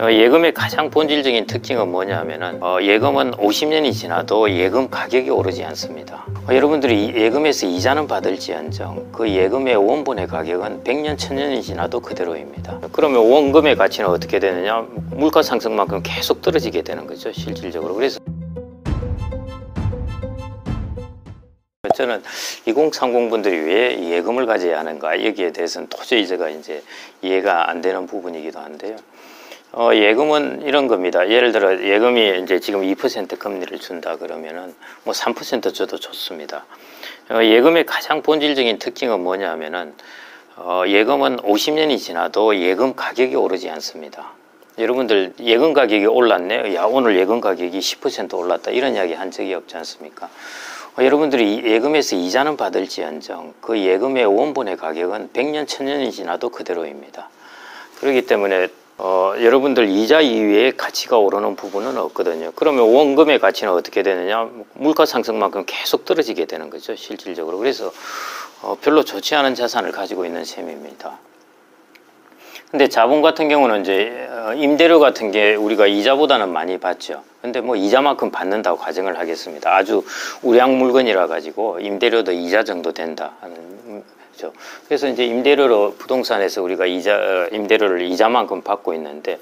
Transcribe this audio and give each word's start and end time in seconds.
어, 0.00 0.12
예금의 0.12 0.54
가장 0.54 0.90
본질적인 0.90 1.46
특징은 1.46 1.88
뭐냐면은 1.88 2.62
어, 2.62 2.78
예금은 2.80 3.32
50년이 3.32 3.92
지나도 3.92 4.48
예금 4.52 4.88
가격이 4.88 5.28
오르지 5.28 5.64
않습니다. 5.64 6.24
어, 6.48 6.54
여러분들이 6.54 7.12
예금에서 7.16 7.66
이자는 7.66 8.06
받을지언정 8.06 9.10
그 9.10 9.28
예금의 9.28 9.74
원본의 9.74 10.28
가격은 10.28 10.84
100년, 10.84 11.16
1000년이 11.16 11.64
지나도 11.64 11.98
그대로입니다. 11.98 12.78
그러면 12.92 13.28
원금의 13.28 13.74
가치는 13.74 14.08
어떻게 14.08 14.38
되느냐? 14.38 14.86
물가 15.10 15.42
상승만큼 15.42 16.02
계속 16.04 16.42
떨어지게 16.42 16.82
되는 16.82 17.04
거죠, 17.04 17.32
실질적으로. 17.32 17.94
그래서 17.94 18.20
저는 21.96 22.22
2030 22.66 23.30
분들이 23.30 23.58
왜 23.58 24.10
예금을 24.10 24.46
가져야 24.46 24.78
하는가 24.78 25.24
여기에 25.24 25.50
대해서는 25.50 25.88
도저히 25.88 26.24
제가 26.24 26.50
이제 26.50 26.84
이해가 27.22 27.68
안 27.68 27.80
되는 27.80 28.06
부분이기도 28.06 28.60
한데요. 28.60 28.94
어, 29.72 29.90
예금은 29.92 30.62
이런 30.62 30.88
겁니다. 30.88 31.28
예를 31.28 31.52
들어 31.52 31.78
예금이 31.82 32.40
이제 32.42 32.58
지금 32.58 32.80
2% 32.82 33.38
금리를 33.38 33.78
준다 33.80 34.16
그러면은 34.16 34.74
뭐 35.04 35.12
3% 35.12 35.74
줘도 35.74 35.98
좋습니다. 35.98 36.64
어, 37.30 37.42
예금의 37.42 37.84
가장 37.84 38.22
본질적인 38.22 38.78
특징은 38.78 39.20
뭐냐면은 39.20 39.94
어, 40.56 40.84
예금은 40.86 41.36
50년이 41.38 41.98
지나도 41.98 42.56
예금 42.56 42.96
가격이 42.96 43.36
오르지 43.36 43.68
않습니다. 43.68 44.32
여러분들 44.78 45.34
예금 45.40 45.74
가격이 45.74 46.06
올랐네. 46.06 46.74
야 46.74 46.84
오늘 46.84 47.18
예금 47.18 47.40
가격이 47.40 47.78
10% 47.78 48.34
올랐다 48.34 48.70
이런 48.70 48.94
이야기 48.94 49.12
한 49.12 49.30
적이 49.30 49.54
없지 49.54 49.76
않습니까? 49.76 50.30
어, 50.98 51.04
여러분들이 51.04 51.62
예금에서 51.62 52.16
이자는 52.16 52.56
받을지언정 52.56 53.54
그 53.60 53.78
예금의 53.78 54.24
원본의 54.24 54.78
가격은 54.78 55.30
100년, 55.34 55.66
1000년이 55.66 56.10
지나도 56.10 56.48
그대로입니다. 56.48 57.28
그렇기 58.00 58.26
때문에 58.26 58.68
어, 59.00 59.32
여러분들 59.40 59.88
이자 59.88 60.20
이외에 60.20 60.72
가치가 60.72 61.18
오르는 61.18 61.54
부분은 61.54 61.96
없거든요. 61.98 62.50
그러면 62.56 62.92
원금의 62.92 63.38
가치는 63.38 63.72
어떻게 63.72 64.02
되느냐? 64.02 64.50
물가 64.74 65.06
상승만큼 65.06 65.64
계속 65.66 66.04
떨어지게 66.04 66.46
되는 66.46 66.68
거죠, 66.68 66.96
실질적으로. 66.96 67.58
그래서 67.58 67.92
어, 68.60 68.76
별로 68.80 69.04
좋지 69.04 69.36
않은 69.36 69.54
자산을 69.54 69.92
가지고 69.92 70.24
있는 70.24 70.44
셈입니다. 70.44 71.18
근데 72.72 72.88
자본 72.88 73.22
같은 73.22 73.48
경우는 73.48 73.82
이제 73.82 74.28
어, 74.30 74.52
임대료 74.54 74.98
같은 74.98 75.30
게 75.30 75.54
우리가 75.54 75.86
이자보다는 75.86 76.52
많이 76.52 76.78
받죠. 76.78 77.22
근데 77.40 77.60
뭐 77.60 77.76
이자만큼 77.76 78.32
받는다고 78.32 78.78
가정을 78.78 79.16
하겠습니다. 79.16 79.76
아주 79.76 80.04
우량 80.42 80.76
물건이라 80.76 81.28
가지고 81.28 81.78
임대료도 81.78 82.32
이자 82.32 82.64
정도 82.64 82.90
된다 82.90 83.36
하는 83.40 84.02
거죠. 84.38 84.52
그래서 84.86 85.08
이제 85.08 85.24
임대료로 85.26 85.96
부동산에서 85.98 86.62
우리가 86.62 86.86
이자 86.86 87.16
어, 87.16 87.48
임대료를 87.52 88.02
이자만큼 88.02 88.62
받고 88.62 88.94
있는데 88.94 89.38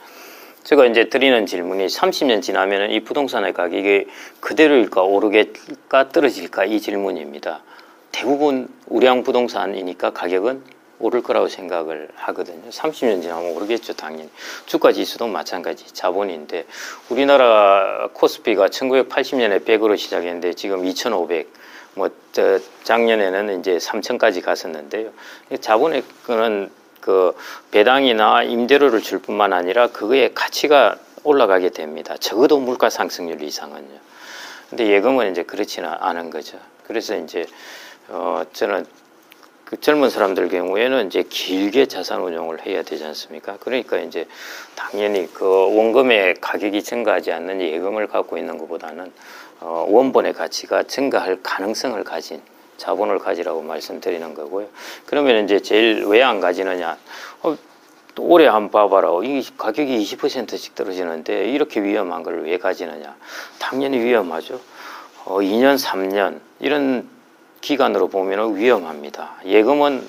제가 0.64 0.86
이제 0.86 1.08
드리는 1.08 1.46
질문이 1.46 1.86
30년 1.86 2.42
지나면은 2.42 2.90
이 2.90 3.00
부동산의 3.04 3.52
가격이 3.52 4.06
그대로일까 4.40 5.02
오르겠까 5.02 6.08
떨어질까 6.08 6.64
이 6.64 6.80
질문입니다. 6.80 7.62
대부분 8.10 8.68
우량 8.86 9.22
부동산이니까 9.22 10.10
가격은 10.10 10.62
오를 10.98 11.22
거라고 11.22 11.48
생각을 11.48 12.08
하거든요. 12.14 12.70
30년 12.70 13.20
지나면 13.20 13.54
오르겠죠, 13.54 13.92
당연히. 13.92 14.30
주가 14.64 14.92
지수도 14.92 15.28
마찬가지 15.28 15.92
자본인데 15.92 16.64
우리나라 17.10 18.08
코스피가 18.14 18.68
1980년에 18.68 19.66
100으로 19.66 19.98
시작했는데 19.98 20.54
지금 20.54 20.86
2,500. 20.86 21.65
뭐 21.96 22.10
작년에는 22.84 23.58
이제 23.58 23.78
3천까지 23.78 24.42
갔었는데요. 24.42 25.10
자본의 25.60 26.04
거는 26.26 26.70
그 27.00 27.34
배당이나 27.70 28.42
임대료를 28.42 29.00
줄 29.00 29.18
뿐만 29.18 29.54
아니라 29.54 29.86
그거의 29.88 30.34
가치가 30.34 30.96
올라가게 31.24 31.70
됩니다. 31.70 32.14
적어도 32.20 32.60
물가 32.60 32.90
상승률 32.90 33.42
이상은요. 33.42 33.98
근데 34.68 34.88
예금은 34.88 35.30
이제 35.30 35.42
그렇지는 35.42 35.88
않은 35.98 36.28
거죠. 36.30 36.58
그래서 36.86 37.16
이제 37.16 37.46
어 38.08 38.42
저는 38.52 38.84
그 39.64 39.80
젊은 39.80 40.10
사람들 40.10 40.48
경우에는 40.48 41.06
이제 41.06 41.24
길게 41.28 41.86
자산 41.86 42.20
운용을 42.20 42.66
해야 42.66 42.82
되지 42.82 43.04
않습니까? 43.04 43.56
그러니까 43.58 43.98
이제 43.98 44.28
당연히 44.76 45.32
그 45.32 45.44
원금의 45.44 46.36
가격이 46.40 46.82
증가하지 46.82 47.32
않는 47.32 47.60
예금을 47.60 48.06
갖고 48.06 48.36
있는 48.38 48.58
것보다는 48.58 49.06
어, 49.06 49.10
원본의 49.60 50.32
가치가 50.34 50.82
증가할 50.82 51.40
가능성을 51.42 52.02
가진 52.04 52.40
자본을 52.76 53.18
가지라고 53.18 53.62
말씀드리는 53.62 54.34
거고요. 54.34 54.66
그러면 55.06 55.44
이제 55.44 55.60
제일 55.60 56.04
왜 56.06 56.22
안 56.22 56.40
가지느냐? 56.40 56.96
어, 57.42 57.56
올해 58.18 58.46
한번 58.46 58.70
봐봐라. 58.88 59.10
이 59.24 59.46
가격이 59.56 59.98
20%씩 60.02 60.74
떨어지는데 60.74 61.48
이렇게 61.50 61.82
위험한 61.82 62.22
걸 62.22 62.40
왜 62.44 62.58
가지느냐? 62.58 63.16
당연히 63.58 63.98
위험하죠. 63.98 64.60
어, 65.24 65.38
2년, 65.40 65.76
3년 65.82 66.40
이런 66.60 67.08
기간으로 67.60 68.08
보면 68.08 68.56
위험합니다. 68.56 69.36
예금은 69.44 70.06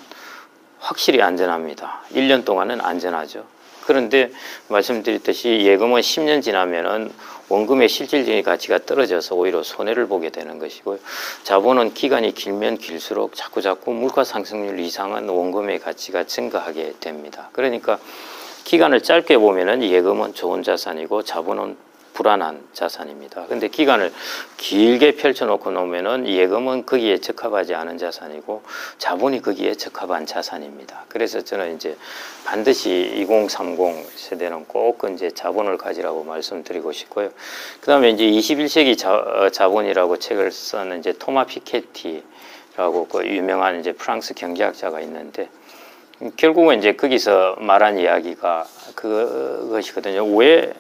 확실히 0.80 1.22
안전합니다. 1.22 2.02
1년 2.14 2.46
동안은 2.46 2.82
안전하죠. 2.82 3.46
그런데 3.88 4.32
말씀드렸듯이 4.68 5.62
예금은 5.64 6.02
10년 6.02 6.44
지나면은 6.44 7.10
원금의 7.48 7.88
실질적인 7.88 8.44
가치가 8.44 8.80
떨어져서 8.80 9.34
오히려 9.36 9.64
손해를 9.64 10.08
보게 10.08 10.30
되는 10.30 10.60
것이고요. 10.60 11.00
자본은 11.44 11.94
기간이 11.94 12.34
길면 12.34 12.80
길수록 12.80 13.34
자꾸 13.36 13.62
자꾸 13.62 13.94
물가 13.94 14.26
상승률 14.26 14.78
이상은 14.82 15.30
원금의 15.30 15.80
가치가 15.80 16.26
증가하게 16.26 16.96
됩니다. 17.00 17.50
그러니까 17.54 17.98
기간을 18.66 19.02
짧게 19.02 19.38
보면은 19.38 19.82
예금은 19.82 20.34
좋은 20.34 20.64
자산이고 20.64 21.24
자본은 21.24 21.78
불안한 22.18 22.70
자산입니다. 22.74 23.46
근데 23.46 23.68
기간을 23.68 24.12
길게 24.58 25.18
펼쳐놓고 25.18 25.70
놓으면은 25.70 26.28
예금은 26.28 26.88
거기에 26.88 27.20
적합하지 27.20 27.76
않은 27.76 28.00
자산이고 28.00 28.64
자본이 28.98 29.44
거기에 29.44 29.76
적합한 29.76 30.26
자산입니다. 30.26 31.06
그래서 31.10 31.42
저는 31.42 31.76
이제 31.76 31.96
반드시 32.44 33.14
2030 33.18 33.78
세대는 34.16 34.66
꼭 34.66 35.06
이제 35.14 35.30
자본을 35.30 35.78
가지라고 35.78 36.24
말씀드리고 36.24 36.92
싶고요. 36.92 37.30
그 37.82 37.86
다음에 37.86 38.10
이제 38.10 38.26
21세기 38.26 38.98
자, 38.98 39.14
어, 39.14 39.50
자본이라고 39.52 40.18
책을 40.18 40.52
쓴 40.52 40.98
이제 40.98 41.14
토마 41.14 41.46
피케티라고 41.46 43.10
그 43.12 43.28
유명한 43.28 43.80
이제 43.80 43.92
프랑스 43.92 44.34
경제학자가 44.34 45.02
있는데 45.02 45.50
결국은 46.36 46.80
이제 46.80 46.94
거기서 46.94 47.58
말한 47.60 48.00
이야기가 48.00 48.66
그것이거든요. 48.96 50.26
왜 50.36 50.74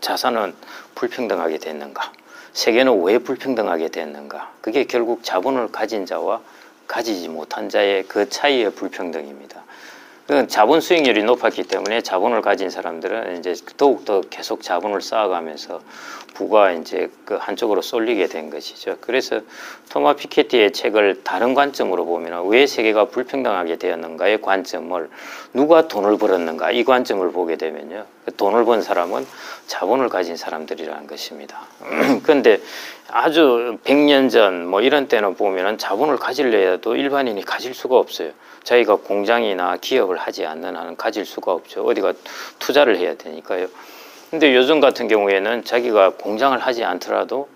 자산은 0.00 0.54
불평등하게 0.94 1.58
됐는가? 1.58 2.12
세계는 2.52 3.02
왜 3.02 3.18
불평등하게 3.18 3.88
됐는가? 3.88 4.52
그게 4.60 4.84
결국 4.84 5.22
자본을 5.22 5.72
가진 5.72 6.06
자와 6.06 6.40
가지지 6.86 7.28
못한 7.28 7.68
자의 7.68 8.02
그 8.04 8.28
차이의 8.28 8.72
불평등입니다. 8.72 9.62
그 10.26 10.46
자본 10.46 10.80
수익률이 10.80 11.24
높았기 11.24 11.64
때문에 11.64 12.02
자본을 12.02 12.40
가진 12.40 12.70
사람들은 12.70 13.38
이제 13.38 13.52
더욱더 13.76 14.20
계속 14.30 14.62
자본을 14.62 15.00
쌓아가면서 15.00 15.80
부가 16.34 16.70
이제 16.70 17.10
그 17.24 17.34
한쪽으로 17.34 17.82
쏠리게 17.82 18.28
된 18.28 18.48
것이죠. 18.48 18.98
그래서 19.00 19.40
토마 19.88 20.14
피케티의 20.14 20.72
책을 20.72 21.24
다른 21.24 21.54
관점으로 21.54 22.04
보면 22.06 22.46
왜 22.46 22.68
세계가 22.68 23.06
불평등하게 23.06 23.76
되었는가의 23.76 24.40
관점을 24.40 25.10
누가 25.52 25.88
돈을 25.88 26.16
벌었는가 26.16 26.70
이 26.70 26.84
관점을 26.84 27.28
보게 27.32 27.56
되면요. 27.56 28.06
그 28.24 28.34
돈을 28.36 28.64
번 28.64 28.82
사람은 28.82 29.26
자본을 29.66 30.08
가진 30.08 30.36
사람들이라는 30.36 31.06
것입니다. 31.06 31.60
그런데 32.22 32.60
아주 33.10 33.78
100년 33.84 34.30
전 34.30 34.66
뭐 34.66 34.80
이런 34.82 35.08
때는 35.08 35.34
보면은 35.34 35.78
자본을 35.78 36.16
가질래 36.18 36.72
해도 36.72 36.94
일반인이 36.96 37.42
가질 37.44 37.74
수가 37.74 37.96
없어요. 37.96 38.30
자기가 38.62 38.96
공장이나 38.96 39.78
기업을 39.78 40.16
하지 40.18 40.44
않는 40.46 40.76
한은 40.76 40.96
가질 40.96 41.24
수가 41.24 41.52
없죠. 41.52 41.84
어디가 41.84 42.12
투자를 42.58 42.98
해야 42.98 43.14
되니까요. 43.16 43.68
근데 44.30 44.54
요즘 44.54 44.80
같은 44.80 45.08
경우에는 45.08 45.64
자기가 45.64 46.10
공장을 46.10 46.56
하지 46.58 46.84
않더라도 46.84 47.48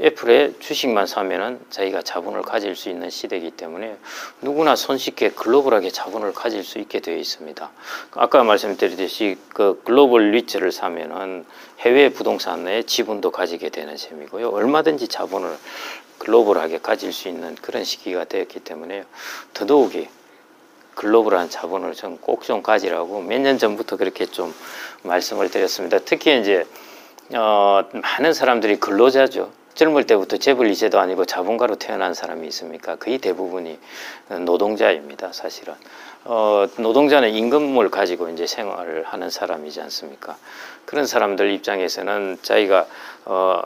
애플의 0.00 0.54
주식만 0.60 1.06
사면은 1.06 1.58
자기가 1.70 2.02
자본을 2.02 2.42
가질 2.42 2.76
수 2.76 2.88
있는 2.88 3.10
시대이기 3.10 3.52
때문에 3.52 3.96
누구나 4.42 4.76
손쉽게 4.76 5.30
글로벌하게 5.30 5.90
자본을 5.90 6.32
가질 6.34 6.62
수 6.62 6.78
있게 6.78 7.00
되어 7.00 7.16
있습니다. 7.16 7.70
아까 8.12 8.44
말씀드렸듯이 8.44 9.36
그 9.48 9.80
글로벌 9.84 10.30
리츠를 10.30 10.70
사면은 10.70 11.44
해외 11.80 12.10
부동산의 12.10 12.84
지분도 12.84 13.32
가지게 13.32 13.70
되는 13.70 13.96
셈이고요. 13.96 14.50
얼마든지 14.50 15.08
자본을 15.08 15.56
글로벌하게 16.18 16.78
가질 16.78 17.12
수 17.12 17.28
있는 17.28 17.56
그런 17.56 17.82
시기가 17.82 18.24
되었기 18.24 18.60
때문에 18.60 19.04
더더욱이 19.54 20.08
글로벌한 20.94 21.50
자본을 21.50 21.94
좀 21.94 22.18
꼭좀 22.18 22.62
가지라고 22.62 23.20
몇 23.22 23.40
년 23.40 23.58
전부터 23.58 23.96
그렇게 23.96 24.26
좀 24.26 24.54
말씀을 25.02 25.50
드렸습니다. 25.50 25.98
특히 26.04 26.40
이제 26.40 26.66
어, 27.34 27.82
많은 27.92 28.32
사람들이 28.32 28.80
근로자죠. 28.80 29.57
젊을 29.78 30.08
때부터 30.08 30.38
재벌 30.38 30.68
2세도 30.72 30.96
아니고 30.96 31.24
자본가로 31.24 31.76
태어난 31.76 32.12
사람이 32.12 32.48
있습니까? 32.48 32.96
거의 32.96 33.18
대부분이 33.18 33.78
노동자입니다, 34.44 35.32
사실은. 35.32 35.72
어, 36.24 36.66
노동자는 36.78 37.30
임금을 37.30 37.88
가지고 37.88 38.28
이제 38.28 38.44
생활을 38.44 39.04
하는 39.04 39.30
사람이지 39.30 39.80
않습니까? 39.82 40.36
그런 40.84 41.06
사람들 41.06 41.52
입장에서는 41.52 42.38
자기가 42.42 42.86
어, 43.26 43.62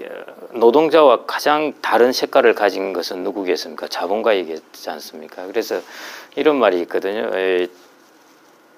예, 0.00 0.08
노동자와 0.50 1.26
가장 1.26 1.74
다른 1.80 2.10
색깔을 2.10 2.56
가진 2.56 2.92
것은 2.92 3.22
누구겠습니까? 3.22 3.86
자본가이겠지 3.86 4.90
않습니까? 4.90 5.46
그래서 5.46 5.80
이런 6.34 6.56
말이 6.56 6.80
있거든요. 6.80 7.30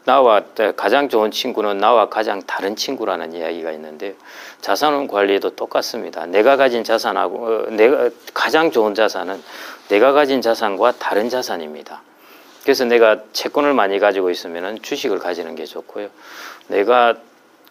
에, 0.08 0.12
나와 0.12 0.42
가장 0.74 1.10
좋은 1.10 1.30
친구는 1.30 1.76
나와 1.76 2.08
가장 2.08 2.40
다른 2.46 2.76
친구라는 2.76 3.34
이야기가 3.34 3.72
있는데 3.72 4.16
자산 4.62 5.06
관리도 5.06 5.50
똑같습니다. 5.50 6.24
내가 6.24 6.56
가진 6.56 6.82
자산하고 6.82 7.44
어, 7.44 7.66
내가 7.70 8.08
가장 8.32 8.70
좋은 8.70 8.94
자산은 8.94 9.42
내가 9.88 10.12
가진 10.12 10.40
자산과 10.40 10.92
다른 10.92 11.28
자산입니다. 11.28 12.00
그래서 12.62 12.86
내가 12.86 13.18
채권을 13.34 13.74
많이 13.74 13.98
가지고 13.98 14.30
있으면 14.30 14.80
주식을 14.80 15.18
가지는 15.18 15.54
게 15.54 15.66
좋고요. 15.66 16.08
내가 16.68 17.14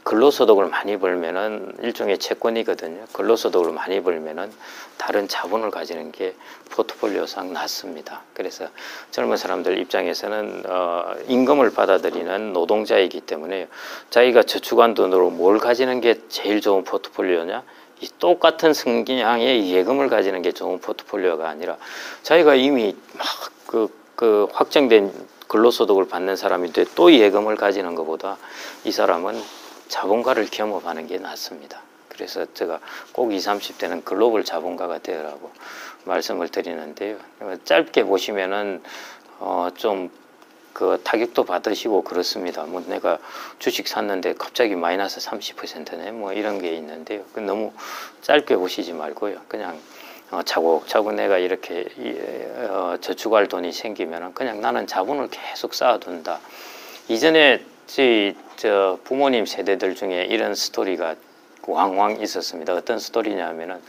근로소득을 0.07 0.67
많이 0.67 0.95
벌면은 0.97 1.73
일종의 1.81 2.17
채권이거든요. 2.17 3.07
근로소득을 3.11 3.73
많이 3.73 4.01
벌면은 4.01 4.49
다른 4.95 5.27
자본을 5.27 5.69
가지는 5.69 6.13
게 6.13 6.33
포트폴리오상 6.71 7.51
낫습니다. 7.51 8.21
그래서 8.33 8.69
젊은 9.11 9.35
사람들 9.35 9.77
입장에서는 9.79 10.63
어, 10.65 11.13
임금을 11.27 11.73
받아들이는 11.73 12.53
노동자이기 12.53 13.19
때문에 13.19 13.67
자기가 14.09 14.43
저축한 14.43 14.93
돈으로 14.93 15.29
뭘 15.29 15.59
가지는 15.59 15.99
게 15.99 16.21
제일 16.29 16.61
좋은 16.61 16.85
포트폴리오냐? 16.85 17.63
이 17.99 18.09
똑같은 18.17 18.73
승기량의 18.73 19.69
예금을 19.73 20.07
가지는 20.07 20.41
게 20.41 20.53
좋은 20.53 20.79
포트폴리오가 20.79 21.49
아니라 21.49 21.75
자기가 22.23 22.55
이미 22.55 22.95
막그 23.17 23.89
그 24.15 24.47
확정된 24.53 25.11
근로소득을 25.49 26.07
받는 26.07 26.37
사람인데 26.37 26.85
또 26.95 27.11
예금을 27.11 27.57
가지는 27.57 27.93
것보다 27.93 28.37
이 28.85 28.91
사람은 28.91 29.66
자본가를 29.87 30.47
겸업하는 30.47 31.07
게 31.07 31.17
낫습니다. 31.17 31.81
그래서 32.09 32.45
제가 32.53 32.79
꼭 33.11 33.31
20, 33.31 33.49
30대는 33.49 34.03
글로벌 34.03 34.43
자본가가 34.43 34.99
되라고 34.99 35.51
말씀을 36.05 36.49
드리는데요. 36.49 37.17
짧게 37.65 38.03
보시면은 38.03 38.81
어 39.39 39.69
좀 39.75 40.09
그 40.77 41.01
타격도 41.03 41.43
받으시고 41.43 42.03
그렇습니다. 42.03 42.61
뭐 42.65 42.83
내가 42.85 43.17
주식 43.57 43.87
샀는데 43.87 44.35
갑자기 44.35 44.75
마이너스 44.75 45.19
30%네 45.19 46.11
뭐 46.11 46.33
이런 46.33 46.61
게 46.61 46.71
있는데요. 46.73 47.23
그 47.33 47.39
너무 47.39 47.73
짧게 48.21 48.55
보시지 48.57 48.93
말고요. 48.93 49.41
그냥 49.47 49.81
어, 50.29 50.43
차곡차곡 50.43 51.15
내가 51.15 51.39
이렇게 51.39 51.87
어, 52.69 52.95
저축할 53.01 53.47
돈이 53.47 53.71
생기면 53.71 54.35
그냥 54.35 54.61
나는 54.61 54.85
자본을 54.85 55.29
계속 55.31 55.73
쌓아둔다. 55.73 56.39
이전에 57.07 57.65
저희 57.87 58.35
저 58.57 58.99
부모님 59.03 59.45
세대들 59.45 59.95
중에 59.95 60.25
이런 60.25 60.55
스토리가 60.55 61.15
왕왕 61.65 62.21
있었습니다. 62.21 62.73
어떤 62.73 62.99
스토리냐면은 62.99 63.81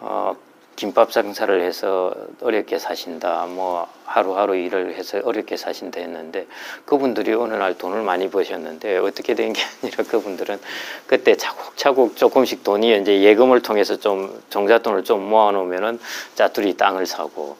어, 0.00 0.36
김밥 0.76 1.10
장사를 1.10 1.62
해서 1.62 2.14
어렵게 2.42 2.78
사신다. 2.78 3.46
뭐 3.46 3.88
하루하루 4.04 4.56
일을 4.56 4.94
해서 4.94 5.20
어렵게 5.24 5.56
사신다 5.56 6.00
했는데 6.00 6.46
그분들이 6.84 7.32
어느 7.32 7.54
날 7.54 7.76
돈을 7.78 8.02
많이 8.02 8.28
버셨는데 8.30 8.98
어떻게 8.98 9.34
된 9.34 9.52
게 9.54 9.62
아니라 9.82 10.04
그분들은 10.04 10.60
그때 11.06 11.34
차곡차곡 11.36 12.16
조금씩 12.16 12.62
돈이 12.62 13.00
이제 13.00 13.22
예금을 13.22 13.62
통해서 13.62 13.96
좀 13.96 14.42
종잣돈을 14.50 15.04
좀 15.04 15.26
모아 15.28 15.50
놓으면은 15.52 15.98
짜투리 16.34 16.76
땅을 16.76 17.06
사고 17.06 17.56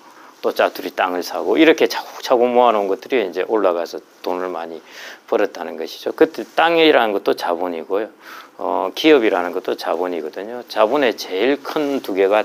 또 0.46 0.52
짜투리 0.52 0.90
땅을 0.94 1.24
사고 1.24 1.56
이렇게 1.56 1.88
차곡차곡 1.88 2.50
모아놓은 2.50 2.86
것들이 2.86 3.26
이제 3.28 3.44
올라가서 3.48 3.98
돈을 4.22 4.48
많이 4.48 4.80
벌었다는 5.26 5.76
것이죠. 5.76 6.12
그때 6.12 6.44
땅이라는 6.54 7.12
것도 7.14 7.34
자본이고요. 7.34 8.08
어, 8.58 8.92
기업이라는 8.94 9.50
것도 9.50 9.76
자본이거든요. 9.76 10.62
자본의 10.68 11.16
제일 11.16 11.60
큰 11.60 12.00
두 12.00 12.14
개가 12.14 12.44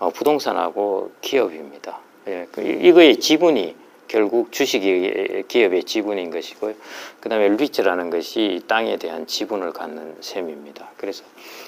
어, 0.00 0.10
부동산하고 0.10 1.12
기업입니다. 1.20 2.00
예, 2.26 2.48
그 2.50 2.62
이거의 2.62 3.20
지분이 3.20 3.76
결국 4.08 4.50
주식이 4.50 5.44
기업의 5.46 5.84
지분인 5.84 6.32
것이고요. 6.32 6.74
그 7.20 7.28
다음에 7.28 7.48
리츠라는 7.50 8.10
것이 8.10 8.62
땅에 8.66 8.96
대한 8.96 9.28
지분을 9.28 9.72
갖는 9.72 10.16
셈입니다. 10.20 10.88
그래서 10.96 11.22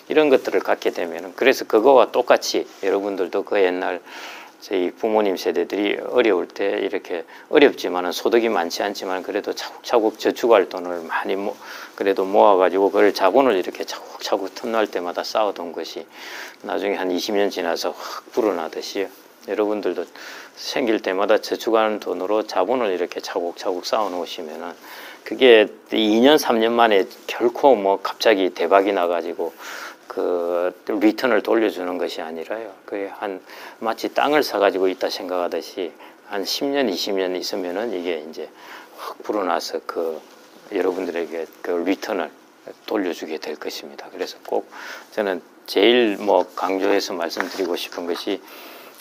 이런 0.08 0.28
것들을 0.28 0.58
갖게 0.58 0.90
되면 0.90 1.32
그래서 1.36 1.64
그거와 1.66 2.10
똑같이 2.10 2.66
여러분들도 2.82 3.44
그 3.44 3.60
옛날 3.60 4.00
저희 4.60 4.90
부모님 4.90 5.36
세대들이 5.36 5.98
어려울 6.08 6.48
때 6.48 6.66
이렇게 6.80 7.24
어렵지만은 7.48 8.10
소득이 8.10 8.48
많지 8.48 8.82
않지만 8.82 9.22
그래도 9.22 9.52
차곡차곡 9.52 10.18
저축할 10.18 10.68
돈을 10.68 11.02
많이 11.02 11.36
모, 11.36 11.56
그래도 11.94 12.24
모아가지고 12.24 12.90
그걸 12.90 13.14
자본을 13.14 13.56
이렇게 13.56 13.84
차곡차곡 13.84 14.54
틈날 14.56 14.88
때마다 14.88 15.22
쌓아둔 15.22 15.72
것이 15.72 16.06
나중에 16.62 16.96
한 16.96 17.08
20년 17.08 17.52
지나서 17.52 17.90
확 17.90 18.32
불어나듯이 18.32 19.06
여러분들도 19.46 20.04
생길 20.56 21.00
때마다 21.00 21.38
저축하는 21.38 22.00
돈으로 22.00 22.46
자본을 22.46 22.92
이렇게 22.92 23.20
차곡차곡 23.20 23.86
쌓아 23.86 24.08
놓으시면은 24.08 24.72
그게 25.22 25.68
2년, 25.90 26.38
3년 26.38 26.72
만에 26.72 27.06
결코 27.26 27.76
뭐 27.76 28.00
갑자기 28.02 28.50
대박이 28.50 28.92
나가지고 28.92 29.52
그 30.08 30.74
return을 30.86 31.42
돌려주는 31.42 31.98
것이 31.98 32.20
아니라요. 32.22 32.72
그한 32.86 33.40
마치 33.78 34.12
땅을 34.12 34.42
사가지고 34.42 34.88
있다 34.88 35.10
생각하듯이 35.10 35.92
한 36.26 36.42
10년, 36.42 36.90
20년 36.90 37.36
있으면은 37.36 37.92
이게 37.92 38.24
이제 38.28 38.50
확 38.96 39.22
불어나서 39.22 39.80
그 39.86 40.20
여러분들에게 40.72 41.46
그 41.62 41.70
return을 41.70 42.30
돌려주게 42.86 43.38
될 43.38 43.56
것입니다. 43.56 44.08
그래서 44.10 44.38
꼭 44.46 44.70
저는 45.12 45.40
제일 45.66 46.16
뭐 46.18 46.46
강조해서 46.56 47.12
말씀드리고 47.12 47.76
싶은 47.76 48.06
것이 48.06 48.42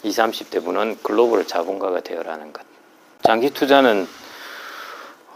20, 0.04 0.24
30대 0.24 0.64
분은 0.64 1.00
글로벌 1.02 1.48
자본가가 1.48 2.02
되어라는 2.02 2.54
것. 2.54 2.64
장기 3.24 3.50
투자는 3.50 4.08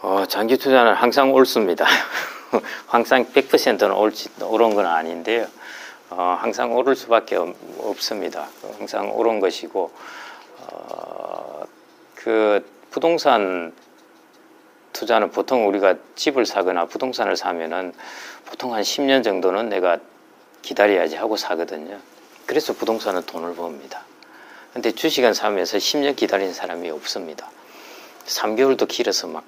어, 0.01 0.25
장기 0.27 0.57
투자는 0.57 0.93
항상 0.93 1.33
옳습니다. 1.33 1.85
항상 2.87 3.25
100%는 3.25 3.91
옳지, 3.91 4.29
옳은 4.41 4.75
건 4.75 4.85
아닌데요. 4.85 5.47
어, 6.11 6.37
항상 6.39 6.73
오를 6.73 6.93
수밖에 6.95 7.37
없습니다. 7.79 8.49
항상 8.77 9.17
옳은 9.17 9.39
것이고 9.39 9.91
어, 10.59 11.63
그 12.15 12.65
부동산 12.89 13.73
투자는 14.91 15.31
보통 15.31 15.67
우리가 15.69 15.95
집을 16.15 16.45
사거나 16.45 16.85
부동산을 16.85 17.37
사면은 17.37 17.93
보통 18.45 18.73
한 18.73 18.81
10년 18.81 19.23
정도는 19.23 19.69
내가 19.69 19.99
기다려야지 20.61 21.15
하고 21.15 21.37
사거든요. 21.37 21.97
그래서 22.45 22.73
부동산은 22.73 23.25
돈을 23.25 23.55
법니다. 23.55 24.03
근데 24.73 24.91
주식은 24.91 25.33
사면서 25.33 25.77
10년 25.77 26.17
기다리는 26.17 26.53
사람이 26.53 26.89
없습니다. 26.91 27.49
3개월도 28.25 28.87
길어서 28.87 29.27
막 29.27 29.45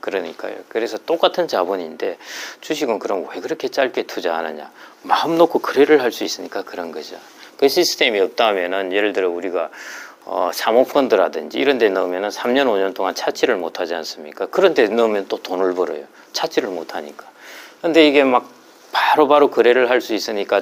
그러니까요. 0.00 0.56
그래서 0.68 0.98
똑같은 0.98 1.46
자본인데 1.48 2.18
주식은 2.60 2.98
그럼 2.98 3.26
왜 3.34 3.40
그렇게 3.40 3.68
짧게 3.68 4.04
투자하느냐? 4.04 4.70
마음 5.02 5.36
놓고 5.38 5.58
거래를 5.60 6.00
할 6.02 6.10
수 6.12 6.24
있으니까 6.24 6.62
그런 6.62 6.92
거죠. 6.92 7.16
그 7.58 7.68
시스템이 7.68 8.18
없다면은 8.20 8.92
예를 8.92 9.12
들어 9.12 9.30
우리가 9.30 9.70
어, 10.26 10.50
사모펀드라든지 10.54 11.58
이런 11.58 11.76
데 11.78 11.90
넣으면 11.90 12.30
3년, 12.30 12.66
5년 12.66 12.94
동안 12.94 13.14
찾지를 13.14 13.56
못하지 13.56 13.94
않습니까? 13.94 14.46
그런 14.46 14.72
데 14.72 14.88
넣으면 14.88 15.26
또 15.28 15.36
돈을 15.42 15.74
벌어요. 15.74 16.04
찾지를 16.32 16.70
못하니까. 16.70 17.26
근데 17.82 18.08
이게 18.08 18.24
막 18.24 18.48
바로바로 18.94 19.50
거래를 19.50 19.90
할 19.90 20.04
수 20.04 20.14
있으니까 20.14 20.60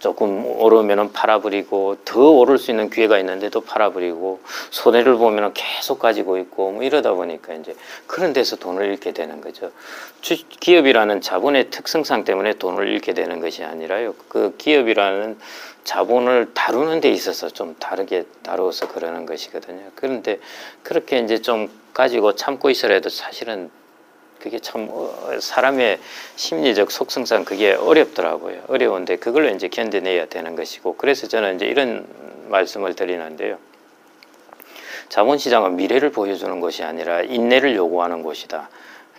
조금 0.00 0.46
오르면은 0.46 1.12
팔아버리고 1.12 1.98
더 2.04 2.30
오를 2.30 2.56
수 2.58 2.70
있는 2.70 2.88
기회가 2.90 3.18
있는데도 3.18 3.60
팔아버리고 3.60 4.40
손해를 4.70 5.16
보면은 5.16 5.52
계속 5.52 5.98
가지고 5.98 6.38
있고 6.38 6.72
뭐 6.72 6.82
이러다 6.82 7.12
보니까 7.12 7.54
이제 7.54 7.76
그런 8.06 8.32
데서 8.32 8.56
돈을 8.56 8.86
잃게 8.86 9.12
되는 9.12 9.40
거죠. 9.40 9.70
기업이라는 10.22 11.20
자본의 11.20 11.70
특성상 11.70 12.24
때문에 12.24 12.54
돈을 12.54 12.88
잃게 12.88 13.12
되는 13.14 13.40
것이 13.40 13.62
아니라요. 13.62 14.14
그 14.28 14.54
기업이라는 14.56 15.38
자본을 15.84 16.52
다루는 16.54 17.00
데 17.00 17.10
있어서 17.10 17.48
좀 17.48 17.76
다르게 17.78 18.24
다루어서 18.42 18.88
그러는 18.88 19.26
것이거든요. 19.26 19.90
그런데 19.94 20.40
그렇게 20.82 21.18
이제 21.18 21.42
좀 21.42 21.70
가지고 21.94 22.34
참고 22.34 22.70
있어라도 22.70 23.08
사실은 23.08 23.70
그게 24.40 24.58
참 24.58 24.88
어, 24.90 25.38
사람의 25.40 25.98
심리적 26.36 26.90
속성상 26.90 27.44
그게 27.44 27.72
어렵더라고요. 27.72 28.62
어려운데 28.68 29.16
그걸 29.16 29.52
이제 29.54 29.68
견뎌내야 29.68 30.26
되는 30.26 30.56
것이고 30.56 30.96
그래서 30.96 31.26
저는 31.26 31.56
이제 31.56 31.66
이런 31.66 32.06
말씀을 32.48 32.94
드리는데요. 32.94 33.58
자본시장은 35.08 35.76
미래를 35.76 36.10
보여주는 36.12 36.60
것이 36.60 36.82
아니라 36.82 37.22
인내를 37.22 37.74
요구하는 37.74 38.22
곳이다. 38.22 38.68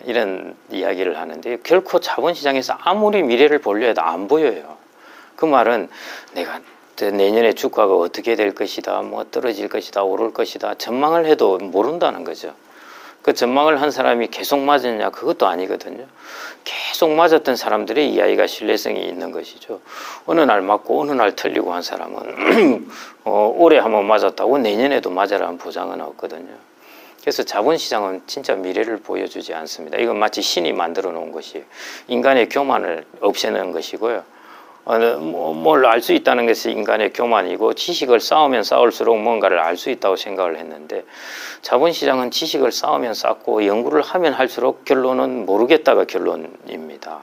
이런 0.04 0.56
이야기를 0.70 1.18
하는데 1.18 1.58
결코 1.62 2.00
자본시장에서 2.00 2.74
아무리 2.80 3.22
미래를 3.22 3.58
보려 3.58 3.86
해도 3.86 4.00
안 4.00 4.28
보여요. 4.28 4.78
그 5.36 5.44
말은 5.44 5.88
내가 6.32 6.60
내년에 7.00 7.54
주가가 7.54 7.94
어떻게 7.96 8.36
될 8.36 8.54
것이다, 8.54 9.00
뭐 9.02 9.24
떨어질 9.30 9.68
것이다, 9.68 10.02
오를 10.02 10.32
것이다 10.32 10.74
전망을 10.74 11.24
해도 11.26 11.58
모른다는 11.58 12.24
거죠. 12.24 12.54
그 13.22 13.34
전망을 13.34 13.80
한 13.80 13.90
사람이 13.90 14.28
계속 14.28 14.60
맞았냐 14.60 15.10
그것도 15.10 15.46
아니거든요. 15.46 16.06
계속 16.64 17.10
맞았던 17.10 17.56
사람들의 17.56 18.10
이야기가 18.10 18.46
신뢰성이 18.46 19.06
있는 19.06 19.30
것이죠. 19.30 19.80
어느 20.26 20.40
날 20.40 20.62
맞고 20.62 21.00
어느 21.00 21.12
날 21.12 21.34
틀리고 21.36 21.72
한 21.72 21.82
사람은 21.82 22.88
어, 23.24 23.54
올해 23.56 23.78
한번 23.78 24.06
맞았다고 24.06 24.58
내년에도 24.58 25.10
맞아라는 25.10 25.58
보장은 25.58 26.00
없거든요. 26.00 26.52
그래서 27.20 27.42
자본시장은 27.42 28.22
진짜 28.26 28.54
미래를 28.54 28.98
보여주지 28.98 29.52
않습니다. 29.52 29.98
이건 29.98 30.18
마치 30.18 30.40
신이 30.40 30.72
만들어 30.72 31.12
놓은 31.12 31.32
것이 31.32 31.64
인간의 32.08 32.48
교만을 32.48 33.04
없애는 33.20 33.72
것이고요. 33.72 34.24
어, 34.84 34.98
뭐, 34.98 35.54
뭘알 35.54 36.00
수 36.00 36.12
있다는 36.12 36.46
것이 36.46 36.70
인간의 36.70 37.12
교만이고 37.12 37.74
지식을 37.74 38.20
쌓으면 38.20 38.62
쌓을수록 38.64 39.20
뭔가를 39.20 39.58
알 39.58 39.76
수 39.76 39.90
있다고 39.90 40.16
생각을 40.16 40.58
했는데 40.58 41.04
자본시장은 41.62 42.30
지식을 42.30 42.72
쌓으면 42.72 43.14
쌓고 43.14 43.66
연구를 43.66 44.02
하면 44.02 44.32
할수록 44.32 44.84
결론은 44.84 45.46
모르겠다가 45.46 46.04
결론입니다. 46.04 47.20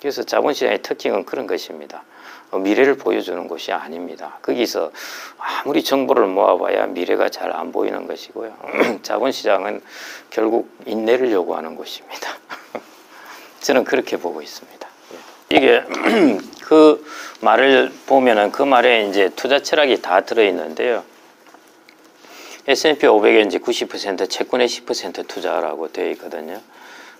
그래서 0.00 0.22
자본시장의 0.22 0.82
특징은 0.82 1.24
그런 1.24 1.46
것입니다. 1.46 2.04
어, 2.50 2.58
미래를 2.58 2.96
보여주는 2.96 3.48
것이 3.48 3.72
아닙니다. 3.72 4.38
거기서 4.42 4.92
아무리 5.38 5.82
정보를 5.82 6.26
모아봐야 6.26 6.86
미래가 6.86 7.28
잘 7.30 7.50
안 7.52 7.72
보이는 7.72 8.06
것이고요. 8.06 8.54
자본시장은 9.02 9.80
결국 10.30 10.70
인내를 10.86 11.32
요구하는 11.32 11.74
곳입니다. 11.76 12.28
저는 13.60 13.84
그렇게 13.84 14.16
보고 14.16 14.42
있습니다. 14.42 14.93
예. 15.52 15.56
이게 15.56 15.82
그 16.64 17.04
말을 17.40 17.92
보면은 18.06 18.50
그 18.52 18.62
말에 18.62 19.06
이제 19.08 19.30
투자 19.36 19.58
철학이 19.60 20.00
다 20.02 20.22
들어있는데요. 20.22 21.04
S&P 22.66 23.06
500에 23.06 23.46
이제 23.46 23.58
90% 23.58 24.30
채권의 24.30 24.68
10% 24.68 25.28
투자라고 25.28 25.92
되어 25.92 26.08
있거든요. 26.12 26.60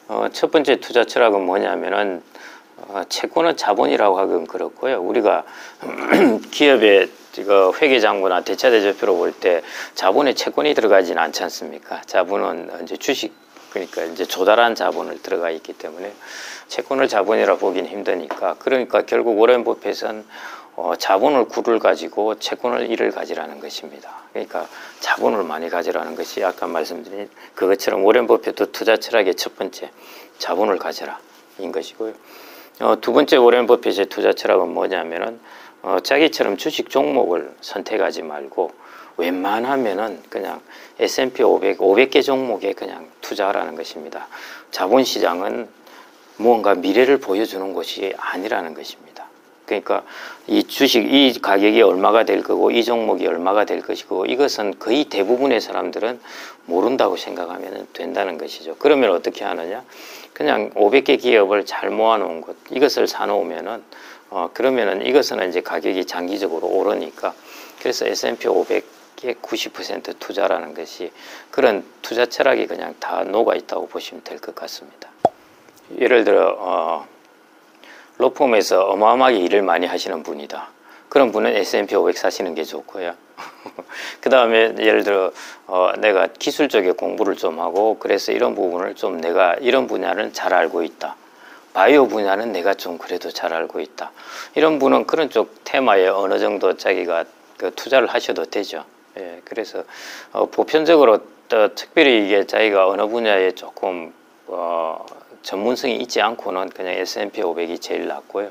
어, 0.09 0.27
첫 0.33 0.51
번째 0.51 0.77
투자 0.77 1.05
철학은 1.05 1.41
뭐냐면은 1.45 2.23
어, 2.89 3.03
채권은 3.09 3.57
자본이라고 3.57 4.19
하긴 4.19 4.47
그렇고요. 4.47 5.03
우리가 5.03 5.45
기업의 6.51 7.09
그 7.35 7.73
회계장부나 7.81 8.43
대차대조표로 8.43 9.17
볼 9.17 9.33
때 9.33 9.63
자본에 9.95 10.35
채권이 10.35 10.73
들어가지는 10.75 11.21
않지 11.21 11.43
않습니까? 11.43 12.01
자본은 12.07 12.71
이제 12.85 12.97
주식 12.97 13.35
그러니까 13.75 14.05
이제 14.05 14.25
조달한 14.25 14.77
자본을 14.77 15.21
들어가 15.21 15.51
있기 15.51 15.73
때문에 15.73 16.15
채권을 16.69 17.09
자본이라 17.09 17.57
보기는 17.57 17.91
힘드니까 17.91 18.55
그러니까 18.61 19.03
결국 19.03 19.39
오렌 19.41 19.65
버핏은 19.65 20.25
어, 20.77 20.95
자본을 20.97 21.47
구를 21.47 21.81
가지고 21.81 22.37
채권을 22.39 22.89
일을 22.91 23.11
가지라는 23.11 23.59
것입니다. 23.59 24.11
그러니까 24.33 24.69
자본을 25.01 25.43
많이 25.43 25.69
가지라는 25.69 26.15
것이 26.15 26.45
아까 26.45 26.69
말씀드린 26.69 27.29
그것처럼 27.55 28.05
오렌 28.05 28.29
버핏도 28.29 28.73
투자 28.73 28.97
철학의 28.97 29.35
첫 29.35 29.57
번째 29.57 29.91
자본을 30.39 30.79
가져라 30.79 31.19
인 31.59 31.73
것이고요. 31.73 32.15
어, 32.81 33.01
두 33.01 33.13
번째 33.13 33.37
오렌 33.37 33.67
버핏의 33.67 34.07
투자 34.07 34.33
철학은 34.33 34.69
뭐냐면은 34.73 35.41
어, 35.83 35.99
자기처럼 36.01 36.57
주식 36.59 36.91
종목을 36.91 37.55
선택하지 37.61 38.23
말고 38.23 38.71
웬만하면은 39.17 40.23
그냥 40.29 40.61
S&P 40.99 41.43
500, 41.43 41.79
500개 41.79 42.23
종목에 42.23 42.73
그냥 42.73 43.09
투자하라는 43.21 43.77
것입니다. 43.77 44.29
자본시장은 44.71 45.69
무언가 46.37 46.75
미래를 46.75 47.19
보여주는 47.19 47.73
것이 47.75 48.13
아니라는 48.17 48.75
것입니다. 48.75 49.27
그러니까 49.67 50.03
이 50.47 50.65
주식, 50.65 51.11
이 51.13 51.41
가격이 51.41 51.81
얼마가 51.81 52.25
될 52.25 52.43
거고 52.43 52.71
이 52.71 52.85
종목이 52.85 53.27
얼마가 53.27 53.65
될 53.65 53.81
것이고 53.81 54.27
이것은 54.27 54.79
거의 54.79 55.05
대부분의 55.05 55.61
사람들은 55.61 56.21
모른다고 56.67 57.17
생각하면 57.17 57.87
된다는 57.93 58.37
것이죠. 58.37 58.77
그러면 58.79 59.13
어떻게 59.13 59.45
하느냐? 59.45 59.83
그냥 60.33 60.71
500개 60.71 61.21
기업을 61.21 61.65
잘 61.65 61.91
모아놓은 61.91 62.41
것, 62.41 62.57
이것을 62.71 63.07
사놓으면은 63.07 63.83
어, 64.31 64.51
그러면은 64.53 65.07
이것은 65.07 65.49
이제 65.49 65.61
가격이 65.61 66.07
장기적으로 66.07 66.67
오르니까 66.67 67.33
그래서 67.79 68.07
S&P 68.07 68.49
500 68.49 68.85
에90% 69.17 70.19
투자라는 70.19 70.75
것이 70.75 71.11
그런 71.51 71.85
투자 72.03 72.27
철학이 72.27 72.67
그냥 72.67 72.95
다 73.01 73.25
녹아 73.25 73.55
있다고 73.55 73.89
보시면 73.89 74.23
될 74.25 74.39
것 74.39 74.55
같습니다. 74.55 75.09
예를 75.99 76.25
들어 76.25 76.55
어, 76.59 77.07
로펌에서 78.19 78.83
어마어마하게 78.85 79.39
일을 79.39 79.63
많이 79.63 79.87
하시는 79.87 80.23
분이다. 80.23 80.69
그런 81.09 81.31
분은 81.33 81.55
S&P 81.57 81.95
500 81.95 82.17
사시는 82.19 82.55
게 82.55 82.65
좋고요. 82.65 83.15
그 84.21 84.31
다음에 84.31 84.75
예를 84.79 85.05
들어 85.05 85.33
어, 85.67 85.93
내가 85.99 86.29
기술 86.39 86.69
적에 86.69 86.93
공부를 86.93 87.37
좀 87.37 87.61
하고 87.61 87.99
그래서 87.99 88.33
이런 88.33 88.55
부분을 88.55 88.95
좀 88.95 89.21
내가 89.21 89.55
이런 89.61 89.87
분야는 89.87 90.33
잘 90.33 90.55
알고 90.55 90.83
있다. 90.83 91.17
바이오 91.73 92.07
분야는 92.09 92.53
내가 92.53 92.75
좀 92.75 92.99
그래도 92.99 93.31
잘 93.31 93.53
알고 93.53 93.81
있다. 93.81 94.13
이런 94.55 94.79
분은 94.79 95.07
그런 95.07 95.29
쪽 95.29 95.65
테마에 95.65 96.07
어느 96.09 96.39
정도 96.39 96.77
자기가 96.77 97.25
그 97.57 97.73
투자를 97.75 98.09
하셔도 98.09 98.45
되죠. 98.45 98.85
예, 99.19 99.41
그래서 99.45 99.85
어, 100.33 100.47
보편적으로 100.47 101.19
또 101.49 101.75
특별히 101.75 102.27
이게 102.27 102.47
자기가 102.47 102.89
어느 102.89 103.07
분야에 103.07 103.53
조금 103.53 104.13
어, 104.47 105.05
전문성이 105.43 105.97
있지 105.97 106.21
않고는 106.21 106.71
그냥 106.71 106.95
S&P 106.95 107.43
500이 107.43 107.81
제일 107.81 108.09
낫고요. 108.09 108.51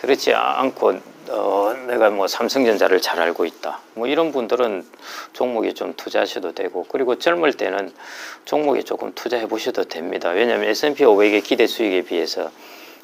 그렇지 0.00 0.32
않고 0.32 0.92
어, 1.30 1.74
내가 1.88 2.10
뭐 2.10 2.28
삼성전자를 2.28 3.00
잘 3.00 3.20
알고 3.20 3.44
있다. 3.44 3.80
뭐 3.94 4.06
이런 4.06 4.30
분들은 4.30 4.86
종목에 5.32 5.72
좀 5.72 5.94
투자하셔도 5.96 6.52
되고 6.52 6.86
그리고 6.88 7.18
젊을 7.18 7.54
때는 7.54 7.92
종목에 8.44 8.82
조금 8.82 9.12
투자해 9.14 9.48
보셔도 9.48 9.84
됩니다. 9.84 10.30
왜냐하면 10.30 10.68
S&P 10.68 11.04
500의 11.04 11.42
기대 11.42 11.66
수익에 11.66 12.02
비해서 12.02 12.50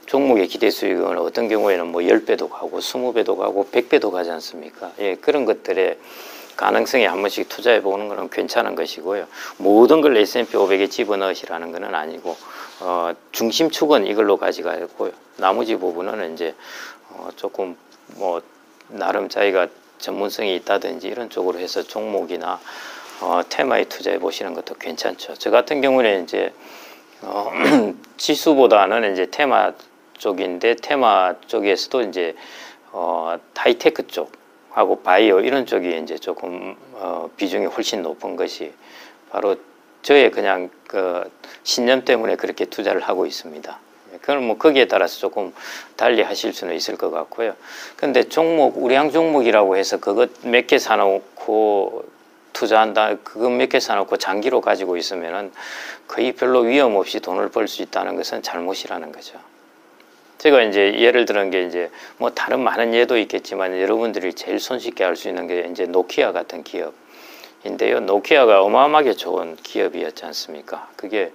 종목의 0.07 0.47
기대 0.49 0.71
수익은 0.71 1.19
어떤 1.19 1.49
경우에는 1.49 1.87
뭐 1.89 2.03
10배도 2.03 2.51
가고 2.51 2.79
20배도 2.79 3.37
가고 3.37 3.67
100배도 3.73 4.13
가지 4.13 4.31
않습니까? 4.31 4.93
예, 5.01 5.17
그런 5.17 5.45
것들에 5.45 5.99
가능성에 6.57 7.07
한 7.07 7.21
번씩 7.21 7.49
투자해 7.49 7.83
보는 7.83 8.09
것은 8.09 8.31
괜찮은 8.31 8.75
것이고요. 8.75 9.27
모든 9.59 10.01
걸 10.01 10.17
S&P 10.17 10.57
500에 10.57 10.91
집어넣으시라는 10.91 11.73
것은 11.73 11.95
아니고 11.95 12.37
어, 12.81 13.13
중심축은 13.33 14.07
이걸로 14.07 14.37
가져가고요. 14.37 15.13
나머지 15.37 15.77
부분은 15.77 16.35
이제 16.35 16.55
어, 17.11 17.29
조금 17.37 17.77
뭐 18.17 18.43
나름 18.89 19.29
자기가 19.29 19.69
전문성이 19.99 20.57
있다든지 20.57 21.09
이런 21.09 21.31
쪽으로 21.31 21.59
해서 21.59 21.83
종목이나 21.83 22.61
어, 23.21 23.41
테마에 23.49 23.85
투자해 23.85 24.19
보시는 24.19 24.55
것도 24.55 24.75
괜찮죠. 24.75 25.35
저 25.35 25.51
같은 25.51 25.81
경우는 25.81 26.25
이제 26.25 26.53
어, 27.23 27.51
지수보다는 28.17 29.13
이제 29.13 29.27
테마 29.31 29.73
쪽인데 30.19 30.77
테마 30.77 31.35
쪽에서도 31.47 32.03
이제 32.03 32.35
어, 32.93 33.37
하이테크 33.57 34.07
쪽 34.09 34.33
하고 34.75 35.01
바이오 35.03 35.41
이런 35.41 35.67
쪽이 35.67 35.99
이제 36.03 36.19
조금 36.19 36.77
어, 36.95 37.31
비중이 37.37 37.67
훨씬 37.67 38.03
높은 38.03 38.37
것이 38.37 38.73
바로 39.31 39.57
저의 40.03 40.31
그냥 40.31 40.69
그 40.87 41.31
신념 41.63 42.05
때문에 42.05 42.37
그렇게 42.37 42.67
투자를 42.67 43.01
하고 43.01 43.25
있습니다. 43.25 43.79
그건 44.21 44.45
뭐 44.45 44.59
거기에 44.59 44.87
따라서 44.87 45.19
조금 45.19 45.53
달리 45.97 46.23
하실 46.23 46.53
수는 46.53 46.75
있을 46.75 46.97
것 46.97 47.11
같고요. 47.11 47.55
근데 47.97 48.25
종목, 48.25 48.83
우량 48.83 49.11
종목이라고 49.11 49.77
해서 49.77 49.99
그것 49.99 50.31
몇 50.45 50.67
개 50.67 50.79
사놓고 50.79 52.05
투자한다, 52.53 53.17
그것 53.23 53.51
몇 53.51 53.69
개 53.69 53.81
사놓고 53.81 54.17
장기로 54.17 54.61
가지고 54.61 54.97
있으면은 54.97 55.53
거의 56.09 56.33
별로 56.33 56.61
위험 56.61 56.97
없이 56.97 57.21
돈을 57.21 57.49
벌 57.51 57.67
수 57.69 57.83
있다는 57.83 58.17
것은 58.17 58.43
잘못이라는 58.43 59.13
거죠. 59.13 59.39
제가 60.39 60.63
이제 60.63 60.99
예를 60.99 61.25
들은 61.25 61.51
게 61.51 61.63
이제 61.63 61.91
뭐 62.19 62.31
다른 62.31 62.61
많은 62.61 62.93
예도 62.95 63.17
있겠지만 63.19 63.81
여러분들이 63.81 64.35
제일 64.35 64.59
손쉽게 64.61 65.05
알 65.05 65.17
수 65.17 65.29
있는 65.29 65.47
게 65.47 65.69
이제 65.71 65.87
노키아 65.87 66.33
같은 66.33 66.63
기업인데요. 66.65 68.01
노키아가 68.01 68.63
어마어마하게 68.63 69.15
좋은 69.15 69.57
기업이었지 69.57 70.25
않습니까? 70.27 70.89
그게 70.97 71.33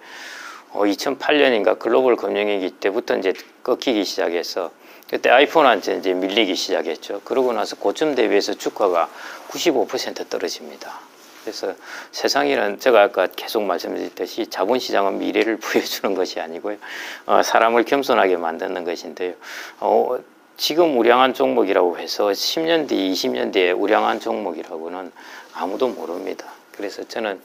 어, 0.72 0.84
2008년인가 0.84 1.79
글로벌 1.79 2.15
금융위기 2.15 2.72
때부터 2.72 3.18
이제 3.18 3.34
꺾이기 3.63 4.03
시작해서 4.06 4.72
그때 5.10 5.32
아이폰한테 5.32 5.98
이제 5.98 6.13
밀리기 6.13 6.53
시작했죠. 6.56 7.22
그러고 7.24 7.51
나서 7.53 7.75
고점 7.75 8.13
대비해서 8.13 8.53
주가가 8.53 9.10
95% 9.50 10.29
떨어집니다. 10.29 11.08
그래서 11.43 11.74
세상에는 12.12 12.79
제가 12.79 13.01
아까 13.03 13.27
계속 13.36 13.63
말씀드렸듯이 13.63 14.48
자본시장은 14.48 15.19
미래를 15.19 15.58
부여주는 15.62 16.13
것이 16.15 16.39
아니고요. 16.39 16.77
어, 17.25 17.41
사람을 17.43 17.86
겸손하게 17.86 18.38
만드는 18.38 18.84
것인데요. 18.84 19.34
어, 19.79 20.17
지금 20.58 20.98
우량한 21.00 21.34
종목이라고 21.34 21.98
해서 21.98 22.27
10년 22.27 22.88
뒤, 22.89 23.12
20년 23.13 23.53
뒤에 23.53 23.72
우량한 23.72 24.19
종목이라고는 24.19 25.12
아무도 25.53 25.88
모릅니다. 25.88 26.46
그래서 26.75 27.03
저는 27.08 27.39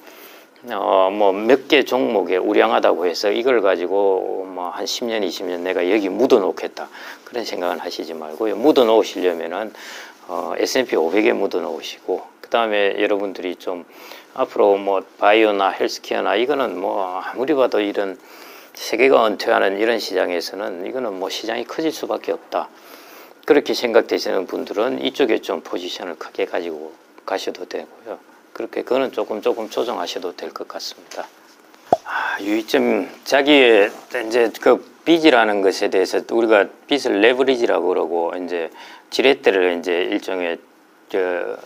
어, 0.72 1.10
뭐 1.12 1.30
몇 1.32 1.68
개 1.68 1.84
종목에 1.84 2.36
우량하다고 2.38 3.06
해서 3.06 3.30
이걸 3.30 3.60
가지고 3.60 4.46
뭐 4.48 4.70
한 4.70 4.86
10년, 4.86 5.24
20년 5.26 5.60
내가 5.60 5.90
여기 5.90 6.08
묻어 6.08 6.38
놓겠다. 6.38 6.88
그런 7.24 7.44
생각은 7.44 7.78
하시지 7.80 8.14
말고요. 8.14 8.56
묻어 8.56 8.84
놓으시려면은 8.84 9.72
어, 10.28 10.54
S&P 10.56 10.96
500에 10.96 11.32
묻어 11.32 11.60
놓으시고 11.60 12.22
그 12.40 12.48
다음에 12.50 12.96
여러분들이 13.00 13.56
좀 13.56 13.84
앞으로 14.34 14.76
뭐 14.76 15.02
바이오나 15.18 15.70
헬스케어나 15.70 16.36
이거는 16.36 16.78
뭐 16.80 17.20
아무리 17.24 17.54
봐도 17.54 17.80
이런 17.80 18.18
세계가 18.74 19.26
은퇴하는 19.26 19.78
이런 19.78 19.98
시장에서는 19.98 20.86
이거는 20.86 21.14
뭐 21.18 21.28
시장이 21.30 21.64
커질 21.64 21.92
수밖에 21.92 22.32
없다. 22.32 22.68
그렇게 23.46 23.74
생각되시는 23.74 24.46
분들은 24.46 25.04
이쪽에 25.04 25.38
좀 25.38 25.60
포지션을 25.60 26.16
크게 26.16 26.46
가지고 26.46 26.92
가셔도 27.26 27.68
되고요. 27.68 28.18
그렇게 28.52 28.82
그거는 28.82 29.12
조금 29.12 29.42
조금 29.42 29.68
조정하셔도 29.68 30.34
될 30.34 30.50
것 30.52 30.66
같습니다. 30.66 31.26
아, 32.04 32.38
유의점 32.40 33.08
자기의 33.24 33.90
이제 34.26 34.50
그 34.60 34.92
빚이라는 35.04 35.60
것에 35.62 35.90
대해서 35.90 36.20
우리가 36.30 36.66
빚을 36.86 37.20
레버리지라고 37.20 37.88
그러고 37.88 38.32
이제 38.44 38.70
지렛대를 39.10 39.78
이제 39.78 40.02
일종의 40.02 40.58
저 41.08 41.56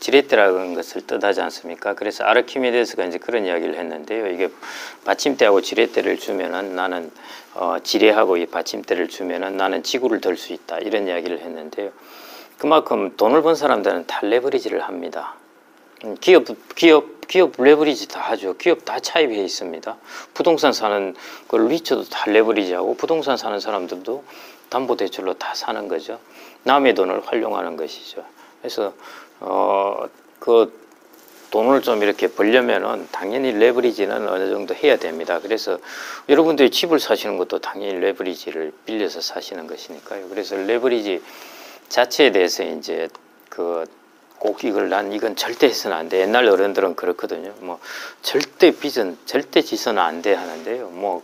지렛대라는 0.00 0.74
것을 0.74 1.06
뜻하지 1.06 1.40
않습니까? 1.42 1.94
그래서 1.94 2.24
아르키메데스가 2.24 3.04
이제 3.04 3.18
그런 3.18 3.44
이야기를 3.44 3.76
했는데요. 3.76 4.28
이게 4.28 4.48
받침대하고 5.04 5.60
지렛대를 5.60 6.18
주면은 6.18 6.74
나는 6.74 7.10
어, 7.54 7.76
지뢰하고 7.82 8.36
이 8.36 8.46
받침대를 8.46 9.08
주면은 9.08 9.56
나는 9.56 9.82
지구를 9.82 10.20
들수 10.20 10.52
있다 10.52 10.78
이런 10.78 11.06
이야기를 11.06 11.40
했는데요. 11.40 11.90
그만큼 12.58 13.16
돈을 13.16 13.42
번 13.42 13.54
사람들은 13.54 14.06
다 14.06 14.20
레버리지를 14.22 14.82
합니다. 14.82 15.34
음, 16.04 16.16
기업 16.20 16.44
기업 16.74 17.16
기업 17.28 17.54
레버리지 17.58 18.08
다 18.08 18.20
하죠. 18.20 18.56
기업 18.56 18.84
다 18.84 18.98
차입해 19.00 19.36
있습니다. 19.44 19.96
부동산 20.34 20.72
사는 20.72 21.14
그 21.48 21.56
리처도 21.56 22.04
다 22.04 22.30
레버리지하고 22.30 22.96
부동산 22.96 23.36
사는 23.36 23.58
사람들도 23.58 24.24
담보 24.68 24.96
대출로 24.96 25.34
다 25.34 25.54
사는 25.54 25.88
거죠. 25.88 26.18
남의 26.66 26.94
돈을 26.94 27.26
활용하는 27.26 27.76
것이죠. 27.76 28.24
그래서 28.60 28.92
어 29.40 30.08
그 30.38 30.86
돈을 31.50 31.80
좀 31.82 32.02
이렇게 32.02 32.28
벌려면은 32.28 33.08
당연히 33.10 33.50
레버리지는 33.52 34.28
어느 34.28 34.50
정도 34.50 34.74
해야 34.74 34.96
됩니다. 34.96 35.40
그래서 35.40 35.78
여러분들이 36.28 36.70
집을 36.70 37.00
사시는 37.00 37.38
것도 37.38 37.60
당연히 37.60 37.94
레버리지를 37.94 38.72
빌려서 38.84 39.20
사시는 39.20 39.66
것이니까요. 39.66 40.28
그래서 40.28 40.56
레버리지 40.56 41.22
자체에 41.88 42.30
대해서 42.32 42.62
이제 42.62 43.08
그 43.48 43.86
꼭 44.38 44.64
이걸 44.64 44.88
난 44.88 45.12
이건 45.12 45.34
절대 45.36 45.66
해서는 45.66 45.96
안 45.96 46.08
돼. 46.08 46.20
옛날 46.20 46.46
어른들은 46.46 46.94
그렇거든요. 46.94 47.54
뭐 47.60 47.80
절대 48.22 48.70
빚은 48.70 49.18
절대 49.24 49.62
지서는 49.62 50.00
안 50.02 50.22
돼 50.22 50.34
하는데요. 50.34 50.88
뭐 50.90 51.22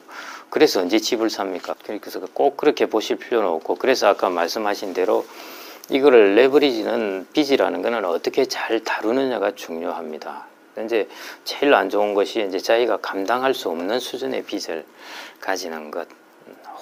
그래서 0.52 0.80
언제 0.80 0.98
집을 0.98 1.30
삽니까? 1.30 1.76
그래서 1.82 2.20
꼭 2.34 2.58
그렇게 2.58 2.84
보실 2.84 3.16
필요는 3.16 3.48
없고 3.48 3.76
그래서 3.76 4.08
아까 4.08 4.28
말씀하신 4.28 4.92
대로 4.92 5.24
이거를 5.88 6.34
레버리지는 6.34 7.28
빚이라는 7.32 7.80
거는 7.80 8.04
어떻게 8.04 8.44
잘 8.44 8.84
다루느냐가 8.84 9.54
중요합니다. 9.54 10.46
이제 10.84 11.08
제일 11.44 11.72
안 11.72 11.88
좋은 11.88 12.12
것이 12.12 12.44
이제 12.46 12.58
자기가 12.58 12.98
감당할 12.98 13.54
수 13.54 13.70
없는 13.70 13.98
수준의 13.98 14.44
빚을 14.44 14.84
가지는 15.40 15.90
것. 15.90 16.06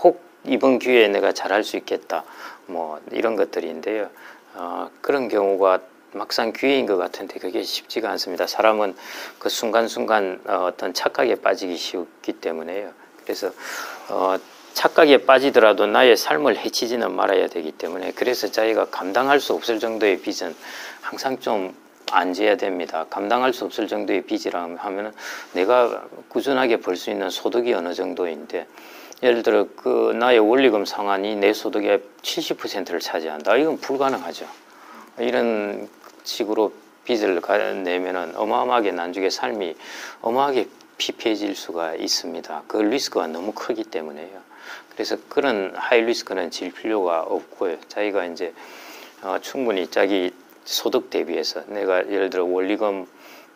혹 0.03 0.21
이번 0.45 0.81
기회에 0.81 1.07
내가 1.07 1.31
잘할 1.31 1.63
수 1.63 1.77
있겠다. 1.77 2.25
뭐 2.67 3.01
이런 3.13 3.37
것들인데요. 3.37 4.11
어, 4.55 4.91
그런 5.01 5.29
경우가 5.29 5.79
막상 6.11 6.53
기회인 6.53 6.87
것 6.87 6.97
같은데 6.97 7.39
그게 7.39 7.63
쉽지가 7.63 8.11
않습니다. 8.11 8.49
사람은 8.49 8.97
그 9.39 9.49
순간순간 9.49 10.41
어, 10.47 10.73
떤 10.77 10.93
착각에 10.93 11.37
빠지기 11.37 11.77
쉽기 11.77 12.33
때문에요. 12.33 12.99
그래서 13.31 13.53
어, 14.09 14.37
착각에 14.75 15.19
빠지더라도 15.19 15.87
나의 15.87 16.17
삶을 16.17 16.57
해치지는 16.59 17.15
말아야 17.15 17.47
되기 17.47 17.71
때문에 17.71 18.13
그래서 18.17 18.51
자기가 18.51 18.87
감당할 18.87 19.39
수 19.39 19.53
없을 19.53 19.79
정도의 19.79 20.21
빚은 20.21 20.55
항상 21.01 21.39
좀 21.39 21.75
안져야 22.11 22.57
됩니다. 22.57 23.07
감당할 23.09 23.53
수 23.53 23.65
없을 23.65 23.87
정도의 23.87 24.23
빚이라 24.23 24.69
하면은 24.79 25.13
내가 25.53 26.03
꾸준하게 26.29 26.79
벌 26.79 26.97
수 26.97 27.11
있는 27.11 27.31
소득이 27.31 27.73
어느 27.73 27.95
정도인데 27.95 28.67
예를 29.23 29.45
들어 29.45 29.69
그 29.77 30.13
나의 30.19 30.41
원리금 30.41 30.85
상환이 30.85 31.37
내 31.37 31.53
소득의 31.53 32.03
70%를 32.23 32.99
차지한다. 32.99 33.57
이건 33.59 33.79
불가능하죠. 33.79 34.47
이런 35.19 35.89
식으로 36.25 36.73
빚을 37.05 37.41
내면은 37.85 38.35
어마어마하게 38.35 38.91
난중에 38.93 39.31
삶이 39.31 39.77
어마하게 40.23 40.67
피폐해질 41.01 41.57
수가 41.57 41.95
있습니다. 41.95 42.65
그 42.69 42.77
리스크가 42.77 43.27
너무 43.27 43.53
크기 43.53 43.85
때문에요. 43.85 44.43
그래서 44.93 45.17
그런 45.31 45.73
하이 45.75 46.03
리스크는 46.03 46.51
질 46.51 46.73
필요가 46.73 47.23
없고요. 47.23 47.79
자기가 47.89 48.27
이제 48.27 48.53
어, 49.23 49.39
충분히 49.41 49.87
자기 49.87 50.31
소득 50.67 51.09
대비해서 51.09 51.65
내가 51.69 52.07
예를 52.11 52.29
들어 52.29 52.45
원리금 52.45 53.07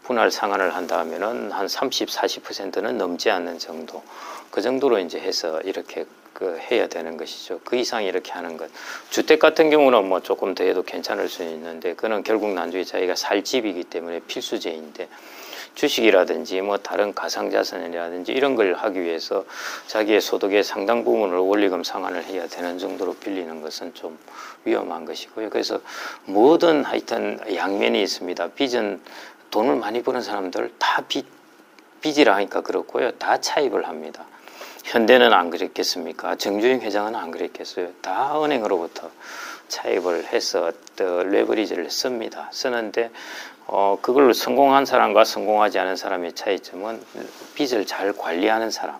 분할 0.04 0.30
상환을 0.30 0.74
한다 0.74 0.98
하면은 1.00 1.52
한 1.52 1.68
30, 1.68 2.08
40%는 2.08 2.96
넘지 2.96 3.30
않는 3.30 3.58
정도. 3.58 4.02
그 4.50 4.62
정도로 4.62 4.98
이제 4.98 5.20
해서 5.20 5.60
이렇게 5.62 6.06
그 6.32 6.58
해야 6.70 6.86
되는 6.86 7.18
것이죠. 7.18 7.60
그 7.62 7.76
이상 7.76 8.04
이렇게 8.04 8.32
하는 8.32 8.56
것. 8.56 8.70
주택 9.10 9.38
같은 9.38 9.68
경우는 9.68 10.08
뭐 10.08 10.20
조금 10.20 10.54
더 10.54 10.64
해도 10.64 10.82
괜찮을 10.82 11.28
수 11.28 11.42
있는데 11.42 11.94
그는 11.94 12.22
결국 12.22 12.54
난중에 12.54 12.84
자기가 12.84 13.14
살 13.14 13.44
집이기 13.44 13.84
때문에 13.84 14.20
필수제인데 14.20 15.08
주식이라든지 15.74 16.60
뭐 16.60 16.78
다른 16.78 17.14
가상자산이라든지 17.14 18.32
이런 18.32 18.54
걸 18.54 18.74
하기 18.74 19.00
위해서 19.00 19.44
자기의 19.86 20.20
소득의 20.20 20.62
상당 20.62 21.04
부분을 21.04 21.38
원리금 21.38 21.84
상환을 21.84 22.24
해야 22.24 22.46
되는 22.46 22.78
정도로 22.78 23.14
빌리는 23.14 23.60
것은 23.60 23.94
좀 23.94 24.18
위험한 24.64 25.04
것이고요. 25.04 25.50
그래서 25.50 25.80
모든 26.24 26.84
하여튼 26.84 27.38
양면이 27.54 28.00
있습니다. 28.02 28.48
빚은 28.52 29.00
돈을 29.50 29.76
많이 29.76 30.02
버는 30.02 30.22
사람들 30.22 30.72
다 30.78 31.02
빚, 31.08 31.26
빚이라 32.00 32.34
하니까 32.36 32.60
그렇고요. 32.60 33.12
다 33.12 33.40
차입을 33.40 33.86
합니다. 33.88 34.26
현대는 34.84 35.32
안 35.32 35.50
그랬겠습니까? 35.50 36.36
정주영 36.36 36.80
회장은 36.80 37.14
안 37.14 37.30
그랬겠어요. 37.30 37.90
다 38.02 38.42
은행으로부터 38.44 39.10
차입을 39.68 40.26
해서 40.26 40.72
레버리지를 40.96 41.90
씁니다. 41.90 42.48
쓰는데 42.52 43.10
어, 43.66 43.98
그걸 44.02 44.34
성공한 44.34 44.84
사람과 44.84 45.24
성공하지 45.24 45.78
않은 45.78 45.96
사람의 45.96 46.34
차이점은 46.34 47.02
빚을 47.54 47.86
잘 47.86 48.12
관리하는 48.12 48.70
사람 48.70 48.98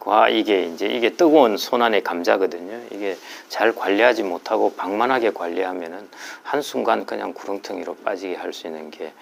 과 0.00 0.28
이게 0.28 0.64
이제 0.64 0.86
이게 0.86 1.10
뜨거운 1.10 1.56
손안의 1.56 2.02
감자거든요. 2.02 2.78
이게 2.90 3.16
잘 3.48 3.74
관리하지 3.74 4.22
못하고 4.22 4.74
방만하게 4.74 5.30
관리하면은 5.30 6.08
한 6.42 6.60
순간 6.60 7.06
그냥 7.06 7.32
구렁텅이로 7.32 7.96
빠지게 8.04 8.36
할 8.36 8.52
수 8.52 8.66
있는 8.66 8.90
게 8.90 9.12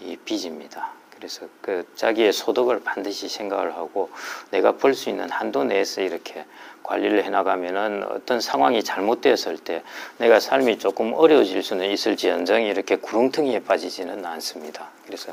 이 0.00 0.16
빚입니다. 0.16 0.92
그래서 1.14 1.46
그 1.62 1.86
자기의 1.94 2.32
소득을 2.32 2.80
반드시 2.84 3.28
생각을 3.28 3.74
하고 3.74 4.10
내가 4.50 4.72
벌 4.72 4.94
수 4.94 5.08
있는 5.08 5.30
한도 5.30 5.64
내에서 5.64 6.02
이렇게 6.02 6.44
관리를 6.86 7.24
해나가면은 7.24 8.04
어떤 8.10 8.40
상황이 8.40 8.82
잘못되었을 8.82 9.58
때 9.58 9.82
내가 10.18 10.38
삶이 10.40 10.78
조금 10.78 11.12
어려워질 11.14 11.62
수는 11.62 11.90
있을지언정 11.90 12.62
이렇게 12.62 12.96
구렁텅이에 12.96 13.64
빠지지는 13.64 14.24
않습니다. 14.24 14.88
그래서 15.04 15.32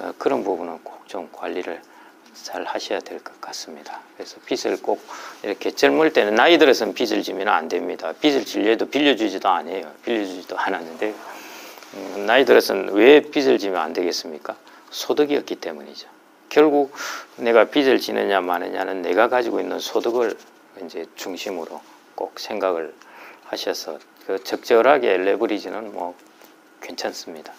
어, 0.00 0.12
그런 0.18 0.42
부분은 0.44 0.78
꼭 0.82 0.98
좀 1.08 1.28
관리를 1.32 1.80
잘 2.34 2.64
하셔야 2.64 3.00
될 3.00 3.18
것 3.20 3.40
같습니다. 3.40 4.00
그래서 4.16 4.36
빚을 4.44 4.82
꼭 4.82 5.00
이렇게 5.42 5.70
젊을 5.70 6.12
때는 6.12 6.34
나이 6.34 6.58
들어서는 6.58 6.92
빚을 6.92 7.22
지면 7.22 7.48
안 7.48 7.66
됩니다. 7.68 8.12
빚을 8.20 8.44
질려 8.44 8.70
해도 8.70 8.86
빌려주지도 8.86 9.48
않아요. 9.48 9.90
빌려주지도 10.04 10.56
않았는데 10.58 11.14
음, 11.94 12.26
나이 12.26 12.44
들어서는 12.44 12.92
왜 12.92 13.20
빚을 13.22 13.58
지면 13.58 13.80
안 13.80 13.94
되겠습니까? 13.94 14.54
소득이었기 14.90 15.56
때문이죠. 15.56 16.08
결국 16.50 16.92
내가 17.36 17.64
빚을 17.64 17.98
지느냐 17.98 18.40
마느냐는 18.42 19.00
내가 19.02 19.28
가지고 19.28 19.60
있는 19.60 19.78
소득을 19.78 20.36
이제 20.84 21.06
중심으로 21.16 21.80
꼭 22.14 22.38
생각을 22.40 22.94
하셔서 23.44 23.98
그 24.26 24.42
적절하게 24.42 25.16
레버리지는 25.18 25.92
뭐 25.92 26.14
괜찮습니다. 26.80 27.52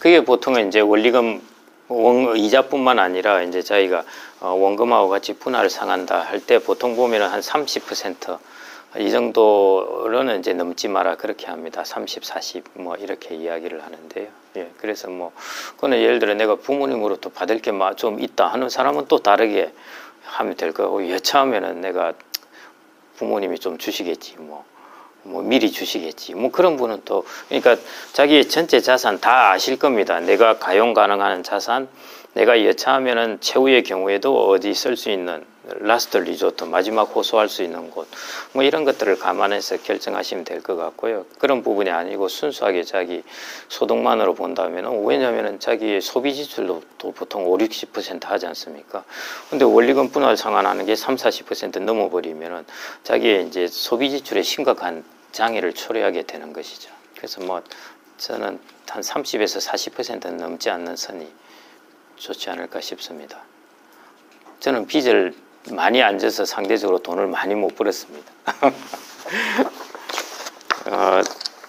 그게 0.00 0.24
보통은 0.24 0.68
이제 0.68 0.80
원리금 0.80 1.42
원, 1.88 2.36
이자뿐만 2.36 2.98
아니라 2.98 3.42
이제 3.42 3.62
저희가 3.62 4.04
어, 4.40 4.50
원금하고 4.54 5.08
같이 5.08 5.34
분할 5.34 5.68
상한다 5.70 6.20
할 6.20 6.40
때 6.40 6.58
보통 6.58 6.96
보면은 6.96 7.28
한 7.28 7.40
30%이 7.40 9.10
정도로는 9.10 10.38
이제 10.40 10.52
넘지 10.54 10.88
마라 10.88 11.16
그렇게 11.16 11.46
합니다. 11.46 11.84
30, 11.84 12.24
40 12.24 12.64
뭐 12.74 12.96
이렇게 12.96 13.34
이야기를 13.34 13.82
하는데요. 13.82 14.28
예, 14.56 14.70
그래서 14.78 15.08
뭐 15.08 15.32
그거는 15.76 15.98
예를 16.00 16.18
들어 16.20 16.34
내가 16.34 16.54
부모님으로부터 16.56 17.30
받을 17.30 17.60
게 17.60 17.72
좀 17.96 18.20
있다 18.20 18.46
하는 18.46 18.68
사람은 18.68 19.06
또 19.08 19.18
다르게 19.18 19.72
하면 20.34 20.56
될 20.56 20.72
거고 20.72 21.08
여차하면은 21.10 21.80
내가 21.80 22.12
부모님이 23.16 23.58
좀 23.58 23.78
주시겠지 23.78 24.36
뭐. 24.38 24.64
뭐 25.26 25.42
미리 25.42 25.72
주시겠지. 25.72 26.34
뭐 26.34 26.50
그런 26.50 26.76
분은 26.76 27.02
또 27.06 27.24
그러니까 27.48 27.76
자기의 28.12 28.48
전체 28.48 28.80
자산 28.80 29.20
다 29.20 29.52
아실 29.52 29.78
겁니다. 29.78 30.20
내가 30.20 30.58
가용 30.58 30.92
가능한 30.92 31.42
자산, 31.42 31.88
내가 32.34 32.64
여차하면은 32.64 33.38
최후의 33.40 33.82
경우에도 33.84 34.48
어디 34.48 34.74
쓸 34.74 34.96
수 34.96 35.10
있는 35.10 35.44
last 35.80 36.18
resort 36.18 36.64
마지막 36.64 37.04
호소할 37.04 37.48
수 37.48 37.62
있는 37.62 37.90
곳 37.90 38.06
뭐 38.52 38.62
이런 38.62 38.84
것들을 38.84 39.18
감안해서 39.18 39.78
결정하시면 39.78 40.44
될 40.44 40.62
것 40.62 40.76
같고요. 40.76 41.26
그런 41.38 41.62
부분이 41.62 41.90
아니고 41.90 42.28
순수하게 42.28 42.84
자기 42.84 43.22
소득만으로 43.68 44.34
본다면은 44.34 45.04
왜냐면은 45.04 45.58
자기 45.58 46.00
소비 46.00 46.34
지출도 46.34 46.82
또 46.98 47.12
보통 47.12 47.46
5, 47.46 47.58
60% 47.58 48.24
하지 48.26 48.46
않습니까? 48.46 49.04
근데 49.50 49.64
원리금 49.64 50.10
분할 50.10 50.36
상환하는 50.36 50.86
게 50.86 50.94
3, 50.94 51.16
40% 51.16 51.80
넘어버리면은 51.80 52.64
자기의 53.02 53.46
이제 53.48 53.66
소비 53.66 54.10
지출에 54.10 54.42
심각한 54.42 55.04
장애를 55.32 55.72
초래하게 55.72 56.22
되는 56.22 56.52
것이죠. 56.52 56.90
그래서 57.16 57.40
뭐 57.40 57.62
저는 58.18 58.60
한 58.88 59.02
30에서 59.02 59.60
40%는 59.66 60.36
넘지 60.36 60.70
않는 60.70 60.94
선이 60.96 61.26
좋지 62.16 62.50
않을까 62.50 62.80
싶습니다. 62.80 63.42
저는 64.60 64.86
빚을 64.86 65.34
많이 65.70 66.02
안 66.02 66.18
져서 66.18 66.44
상대적으로 66.44 66.98
돈을 66.98 67.26
많이 67.26 67.54
못 67.54 67.74
벌었습니다. 67.74 68.32
어, 70.86 71.20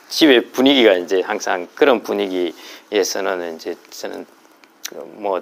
집의 0.09 0.51
분위기가 0.51 0.93
이제 0.93 1.21
항상 1.21 1.67
그런 1.75 2.03
분위기에서는 2.03 3.55
이제 3.55 3.75
저는 3.89 4.25
뭐 5.15 5.41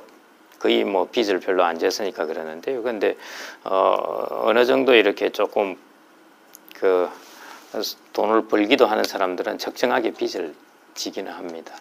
거의 0.60 0.84
뭐 0.84 1.10
빚을 1.10 1.39
별로 1.39 1.63
안 1.63 1.78
졌으니까 1.78 2.26
그러는데요. 2.26 2.84
근데 2.84 3.18
어, 3.63 4.44
어느 4.46 4.66
정도 4.66 4.94
이렇게 4.94 5.30
조금 5.30 5.78
그 6.76 7.10
돈을 8.13 8.48
벌기도 8.48 8.86
하는 8.86 9.04
사람들은 9.04 9.58
적정하게 9.58 10.12
빚을 10.12 10.54
지기는 10.96 11.32
합니다. 11.32 11.74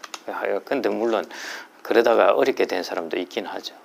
근데 0.65 0.89
물론 0.89 1.25
그러다가 1.83 2.33
어렵게 2.33 2.67
된 2.67 2.83
사람도 2.83 3.19
있긴 3.19 3.47
하죠. 3.47 3.82